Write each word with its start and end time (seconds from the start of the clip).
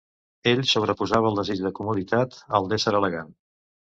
Ell 0.51 0.61
sobreposava 0.69 1.29
el 1.33 1.37
desig 1.41 1.61
de 1.65 1.71
comoditat 1.81 2.39
al 2.61 2.69
d'ésser 2.71 2.97
elegant. 3.01 3.33